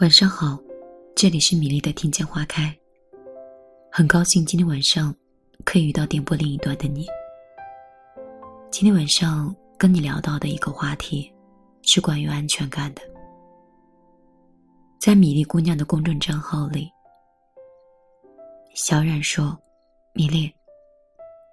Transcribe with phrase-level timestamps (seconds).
[0.00, 0.58] 晚上好，
[1.14, 2.74] 这里是米粒的听见花开。
[3.92, 5.14] 很高兴今天晚上
[5.62, 7.06] 可以遇到电波另一端的你。
[8.70, 11.30] 今天晚上跟你聊到的一个话题
[11.82, 13.02] 是关于安全感的。
[14.98, 16.90] 在米粒姑娘的公众账号里，
[18.74, 19.54] 小冉说
[20.16, 20.50] ：“米粒，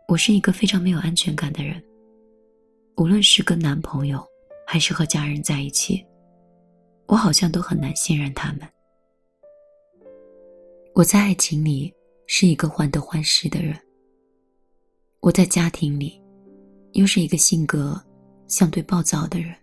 [0.08, 1.84] 我是一个非常没有安全感的人，
[2.98, 4.24] 无论是跟男朋友
[4.66, 6.04] 还是和家人在一起。”
[7.08, 8.68] 我好像都很难信任他们。
[10.94, 11.94] 我在爱情里
[12.26, 13.80] 是一个患得患失的人。
[15.22, 16.22] 我在家庭里，
[16.92, 17.98] 又是一个性格
[18.50, 19.56] 相对暴躁的人。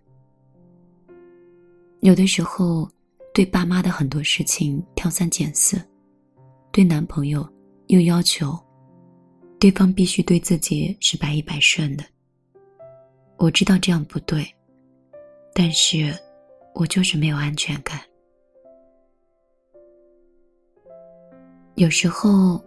[1.99, 2.89] 有的时候，
[3.31, 5.79] 对爸妈的很多事情挑三拣四，
[6.71, 7.47] 对男朋友
[7.87, 8.57] 又要求
[9.59, 12.03] 对方必须对自己是百依百顺的。
[13.37, 14.45] 我知道这样不对，
[15.53, 16.13] 但是。
[16.77, 18.01] 我就是没有安全感。
[21.75, 22.61] 有时候，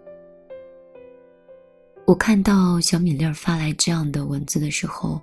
[2.07, 5.21] 我看到小米粒儿发来这样的文字的时候，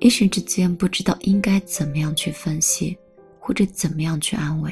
[0.00, 2.94] 一时之间不知道应该怎么样去分析，
[3.38, 4.70] 或者怎么样去安慰。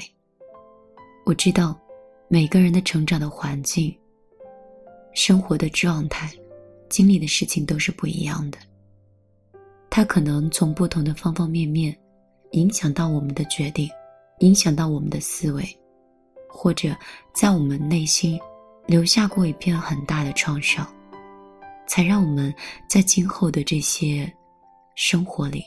[1.25, 1.75] 我知道，
[2.29, 3.99] 每个人的成长的环境、
[5.15, 6.31] 生活的状态、
[6.91, 8.59] 经历的事情都是不一样的。
[9.99, 11.93] 他可能从不同的方方面面。
[12.53, 13.91] 影响到我们的决定，
[14.39, 15.65] 影响到我们的思维，
[16.49, 16.97] 或者
[17.35, 18.39] 在我们内心
[18.87, 20.89] 留下过一片很大的创伤，
[21.89, 22.55] 才让我们
[22.89, 24.33] 在今后的这些
[24.95, 25.65] 生活里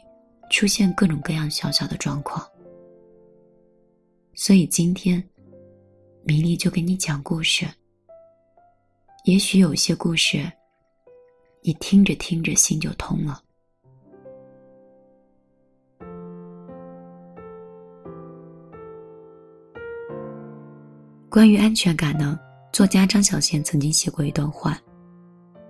[0.49, 2.41] 出现各种各样小小的状况。
[4.33, 5.21] 所以今天，
[6.23, 7.67] 米粒就给你讲故事。
[9.25, 10.49] 也许有些故事，
[11.61, 13.43] 你听着听着心就通了。
[21.31, 22.37] 关于安全感呢，
[22.73, 24.77] 作家张小娴曾经写过一段话，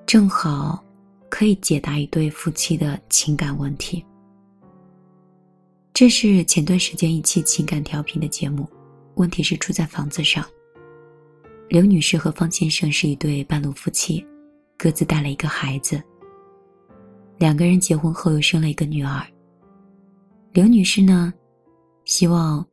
[0.08, 0.84] 正好
[1.30, 4.04] 可以解答一对夫妻的情感问题。
[5.94, 8.68] 这是前段时间一期情感调频的节目，
[9.14, 10.44] 问题是出在房子上。
[11.70, 14.26] 刘女士和方先生是一对半路夫妻，
[14.80, 16.02] 各自带了一个孩子。
[17.38, 19.24] 两个人结婚后又生了一个女儿。
[20.54, 21.32] 刘女士呢，
[22.04, 22.66] 希望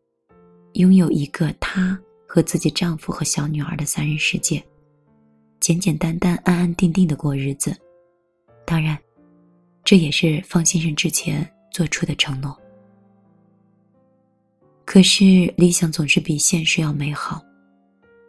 [0.73, 2.01] 拥有一个她。
[2.29, 4.63] 和自己丈夫和小女儿的三人世界，
[5.61, 7.75] 简简单单、安安定定的过日子。
[8.67, 8.97] 当然，
[9.83, 12.55] 这也是方先生之前做出的承诺。
[14.85, 15.25] 可是
[15.57, 17.43] 理想总是比现实要美好，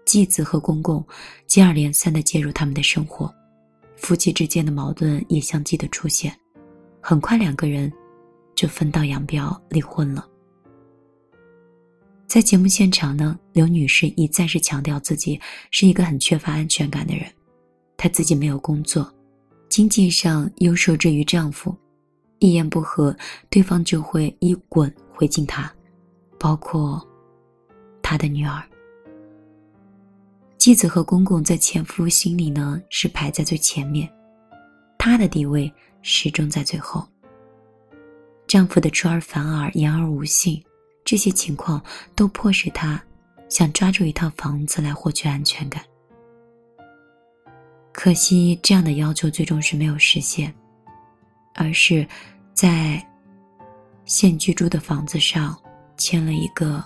[0.06, 1.06] 继子和公公
[1.46, 3.34] 接二连三的介入他们的生活，
[3.98, 6.34] 夫妻之间的矛盾也相继的出现，
[7.02, 7.92] 很快两个人
[8.56, 10.26] 就分道扬镳离婚了。
[12.30, 15.42] 在节目现场呢，刘女士一再是强调自己
[15.72, 17.26] 是一个很缺乏安全感的人，
[17.98, 19.12] 她自己没有工作，
[19.68, 21.76] 经济上又受制于丈夫，
[22.38, 23.18] 一言不合，
[23.50, 25.74] 对方就会一滚回敬她，
[26.38, 27.04] 包括
[28.04, 28.64] 她的女儿。
[30.60, 34.08] 继子和公公在前夫心里呢是排在最前面，
[35.00, 35.74] 她的地位
[36.04, 37.04] 始终在最后。
[38.46, 40.64] 丈夫的出尔反尔，言而无信。
[41.04, 41.84] 这些情况
[42.16, 43.02] 都迫使他
[43.50, 45.84] 想抓住一套房子来获取安全感。
[47.92, 50.54] 可惜这样的要求最终是没有实现，
[51.56, 52.08] 而是
[52.54, 53.04] 在
[54.06, 55.60] 现居住的房子上
[55.98, 56.84] 签了一个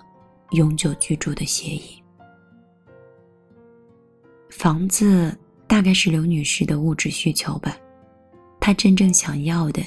[0.52, 2.02] 永久居住的协议。
[4.50, 5.38] 房子
[5.68, 7.76] 大概是刘女士的物质需求吧，
[8.60, 9.84] 她真正想要的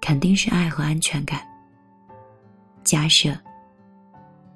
[0.00, 1.40] 肯定是爱和安全感。
[2.84, 3.36] 假设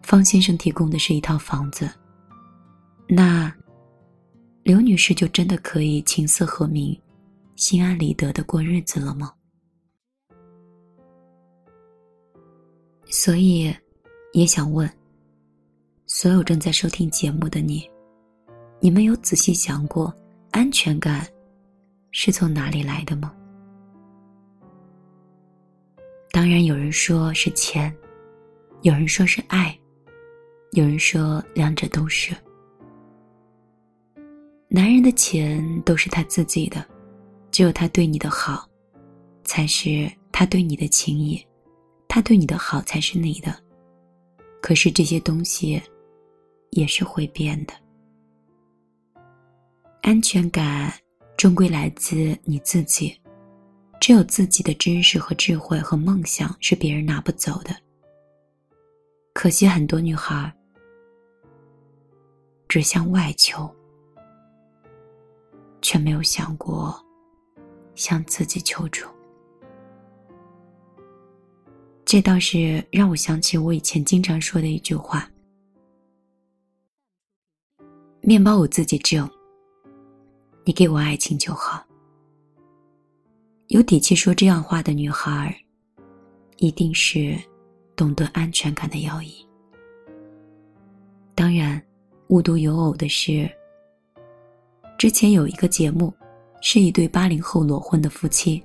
[0.02, 1.90] 方先生提供的是一套房子，
[3.08, 3.52] 那
[4.62, 6.98] 刘女士就真的可以琴瑟和鸣、
[7.54, 9.32] 心安理得的过日子了吗？
[13.08, 13.74] 所以，
[14.32, 14.90] 也想问
[16.06, 17.88] 所有正在收听节目的你：
[18.80, 20.12] 你们有仔细想过
[20.50, 21.26] 安全感
[22.10, 23.32] 是从哪里来的吗？
[26.32, 27.94] 当然，有人说是钱。
[28.82, 29.76] 有人说是爱，
[30.72, 32.34] 有人说两者都是。
[34.68, 36.86] 男人的钱都是他自己的，
[37.50, 38.68] 只有他对你的好，
[39.44, 41.44] 才是他对你的情谊，
[42.06, 43.56] 他对你的好才是你的。
[44.60, 45.80] 可是这些东西，
[46.70, 47.72] 也是会变的。
[50.02, 50.92] 安全感
[51.36, 53.16] 终归来自你自己，
[54.00, 57.74] 只有自己的知识和智慧和梦想是别人拿不走的。
[59.36, 60.50] 可惜很多女孩
[62.68, 63.70] 只向外求，
[65.82, 66.98] 却没有想过
[67.94, 69.06] 向自己求助。
[72.06, 75.30] 这倒是让我想起我以前经常说的一句话
[78.22, 79.28] ：“面包我自己挣，
[80.64, 81.84] 你给我爱情就好。”
[83.68, 85.54] 有底气说这样话的女孩，
[86.56, 87.38] 一定是
[87.96, 89.34] 懂得安全感的要义。
[91.34, 91.82] 当然，
[92.28, 93.50] 无独有偶的是，
[94.98, 96.12] 之前有一个节目，
[96.60, 98.62] 是一对八零后裸婚的夫妻，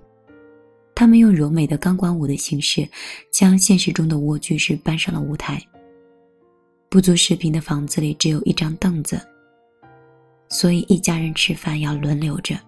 [0.93, 2.87] 他们用柔美的钢管舞的形式，
[3.31, 5.61] 将现实中的蜗居式搬上了舞台。
[6.89, 9.19] 不足十平的房子里只有一张凳子，
[10.49, 12.59] 所以一家人吃饭要轮流着。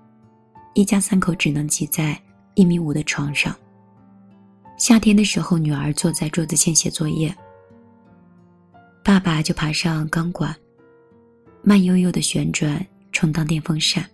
[0.74, 2.20] 一家三口只能挤在
[2.56, 3.56] 一米五的床上。
[4.84, 7.34] 夏天的时候，女儿坐在桌子前写作业，
[9.02, 10.54] 爸爸就爬上钢管，
[11.64, 14.06] 慢悠悠的旋转，充当电风扇。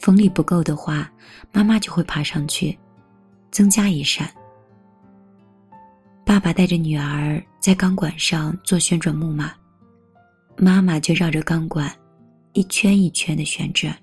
[0.00, 1.08] 风力不够的话，
[1.52, 2.76] 妈妈就会爬上去，
[3.52, 4.28] 增加一扇。
[6.26, 9.52] 爸爸带着女儿在钢管上做旋转木马，
[10.56, 11.88] 妈妈就绕着钢管
[12.54, 13.96] 一圈一圈的旋转。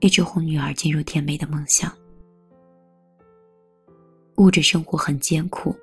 [0.00, 1.90] 一直哄女儿进入甜美的梦乡。
[4.38, 5.76] 物质生活很艰苦，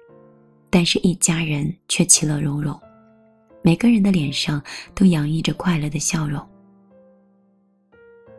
[0.69, 2.77] 但是一家人却其乐融融，
[3.61, 4.63] 每个人的脸上
[4.93, 6.41] 都洋溢着快乐的笑容。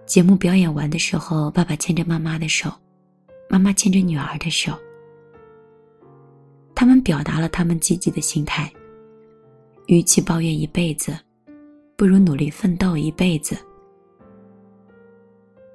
[0.06, 2.72] 节目表演完的时候，爸爸牵着妈妈的手，
[3.50, 4.72] 妈妈牵着女儿的手，
[6.74, 8.72] 他们表达了他们积极的心态。
[9.86, 11.16] 与其抱怨一辈子，
[11.94, 13.56] 不如努力奋斗一辈子。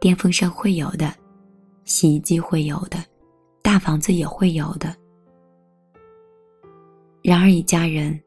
[0.02, 1.14] 电风扇会有的，
[1.86, 2.98] 洗衣机会有的，
[3.72, 4.94] 大房子也会有的。
[7.22, 8.22] 然而，一家人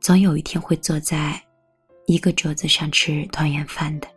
[0.00, 1.38] 总有一天会坐在
[2.06, 4.08] 一个桌子上吃团圆饭的。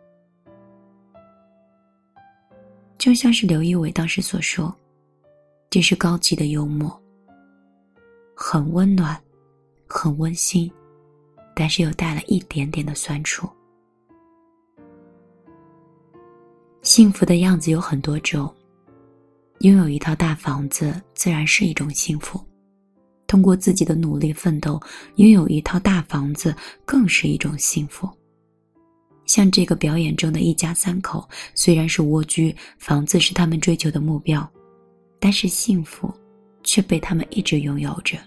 [2.96, 4.74] 就像是刘仪伟当时所说
[5.68, 6.98] ：“这是高级的幽默，
[8.34, 9.22] 很温暖，
[9.86, 10.72] 很温馨，
[11.54, 13.46] 但是又带了一点点的酸楚。”
[16.80, 18.50] 幸福的样子有很多种，
[19.60, 22.38] 拥有一套大房子自然是一种幸福，
[23.26, 24.80] 通过自己的努力奋斗，
[25.16, 26.54] 拥有一套大房子
[26.84, 28.08] 更是一种幸福。
[29.24, 34.48] 像这个表演中的一家三口，虽然是蜗居，房子是他们追求的目标，
[35.18, 36.12] 但是幸福
[36.62, 38.18] 却被他们一直拥有着，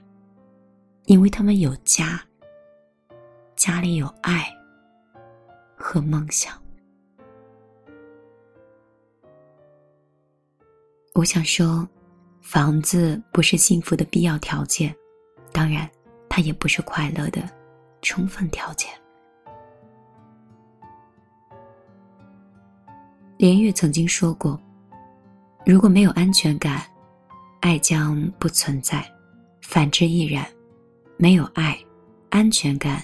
[1.05, 2.21] 因为他们有家，
[3.55, 4.45] 家里有爱
[5.77, 6.59] 和梦想。
[11.19, 11.85] 我想说，
[12.39, 14.95] 房子不是幸福的必要条件，
[15.51, 15.85] 当然，
[16.29, 17.41] 它也不是快乐的
[18.01, 18.89] 充分条件。
[23.35, 24.57] 连岳曾经说过
[25.67, 26.83] ：“如果没有安全感，
[27.59, 29.01] 爱将不存在；
[29.61, 30.47] 反之亦然，
[31.17, 31.77] 没有爱，
[32.29, 33.03] 安全感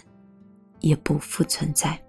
[0.79, 2.01] 也不复存在。”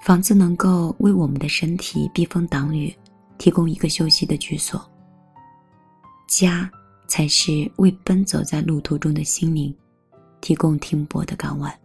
[0.00, 2.94] 房子能够为我们的身体避风挡雨。
[3.40, 4.78] 提供一个休息的居所，
[6.28, 6.70] 家
[7.08, 9.74] 才是为奔走在路途中的心灵
[10.42, 11.80] 提供停泊的港湾。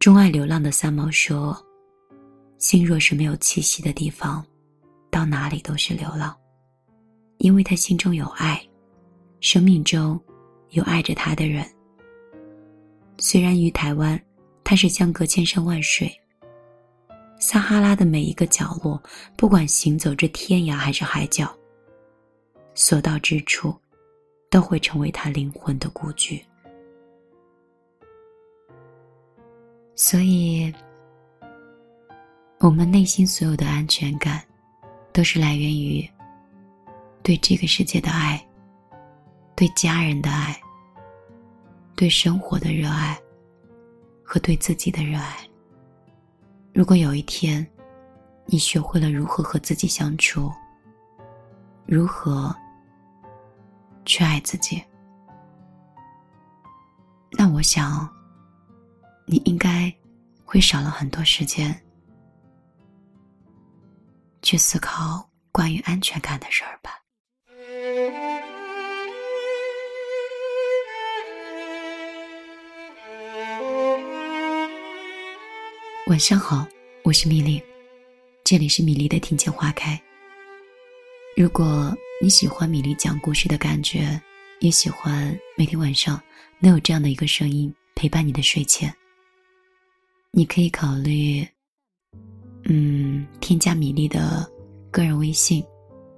[0.00, 1.56] 钟爱流浪的三毛说
[2.58, 4.44] ：“心若是没有栖息的地方，
[5.08, 6.36] 到哪里都是流浪，
[7.38, 8.60] 因为他心中有爱，
[9.38, 10.20] 生命中
[10.70, 11.64] 有爱着他的人。
[13.18, 14.20] 虽然于台湾，
[14.64, 16.12] 他是相隔千山万水。”
[17.38, 19.02] 撒哈拉的每一个角落，
[19.36, 21.54] 不管行走至天涯还是海角，
[22.74, 23.74] 所到之处，
[24.50, 26.42] 都会成为他灵魂的故居。
[29.94, 30.72] 所以，
[32.58, 34.42] 我们内心所有的安全感，
[35.12, 36.08] 都是来源于
[37.22, 38.44] 对这个世界的爱，
[39.54, 40.58] 对家人的爱，
[41.94, 43.20] 对生活的热爱，
[44.24, 45.48] 和对自己的热爱。
[46.74, 47.64] 如果有一天，
[48.46, 50.52] 你学会了如何和自己相处，
[51.86, 52.52] 如何
[54.04, 54.82] 去爱自己，
[57.30, 58.12] 那我想，
[59.24, 59.94] 你应该
[60.44, 61.72] 会少了很多时间
[64.42, 67.03] 去思考关于安全感的事儿吧。
[76.06, 76.68] 晚上好，
[77.02, 77.62] 我是米粒。
[78.44, 79.98] 这里是米粒的听见花开。
[81.34, 84.20] 如果你喜欢米粒讲故事的感觉，
[84.60, 86.20] 也喜欢每天晚上
[86.58, 88.94] 能有这样的一个声音陪伴你的睡前，
[90.30, 91.42] 你可以考虑，
[92.64, 94.46] 嗯，添加米粒的
[94.90, 95.64] 个人微信，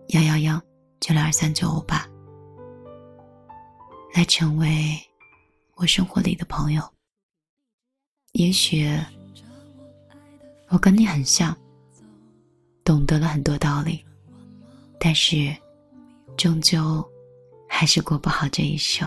[0.08, 0.60] 幺幺幺
[0.98, 2.04] 九六二三九五八，
[4.12, 5.00] 来成为
[5.76, 6.82] 我生活里的朋友。
[8.32, 8.84] 也许
[10.68, 11.56] 我跟你很像。
[12.84, 14.00] 懂得了很多道理，
[15.00, 15.52] 但是
[16.36, 17.04] 终究
[17.68, 19.04] 还是过不好这一生。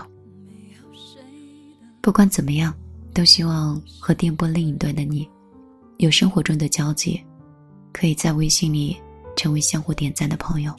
[2.02, 2.74] 不管怎么样，
[3.14, 5.26] 都希望和电波另一端的你
[5.96, 7.24] 有生活中的交集，
[7.90, 8.94] 可以在微信里
[9.34, 10.76] 成为相互点赞的朋友。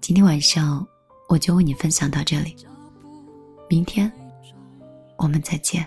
[0.00, 0.86] 今天晚上
[1.28, 2.54] 我就为你分享到这里，
[3.68, 4.10] 明天
[5.16, 5.84] 我们再见。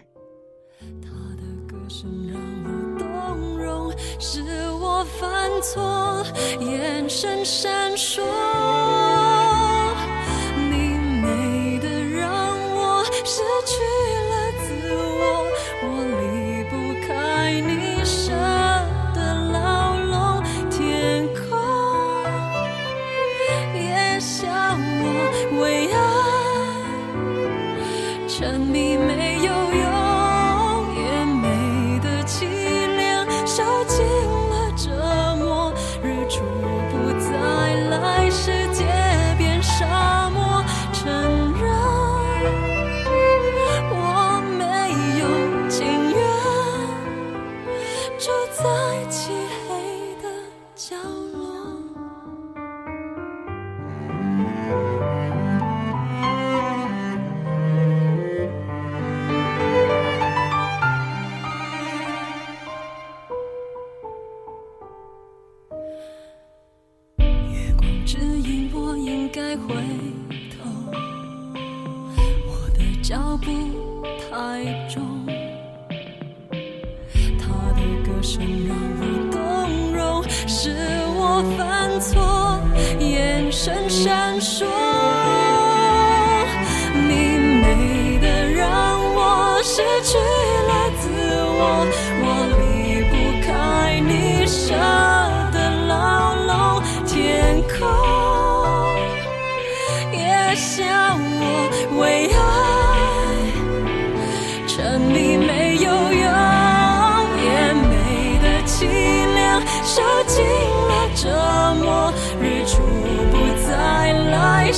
[4.26, 4.42] 是
[4.80, 6.26] 我犯错，
[6.62, 8.22] 眼神闪烁。
[10.56, 12.32] 你美得让
[12.74, 13.74] 我失去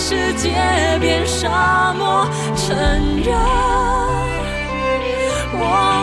[0.07, 0.51] 世界
[1.01, 2.77] 变沙漠，承
[3.23, 3.35] 认
[5.51, 5.94] 我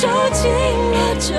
[0.00, 0.48] 受尽
[0.92, 1.34] 了折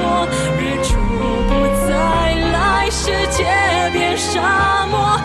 [0.00, 0.26] 磨。
[0.58, 0.98] 日出
[1.46, 1.52] 不
[1.86, 3.44] 再来，世界
[3.92, 5.16] 变沙漠，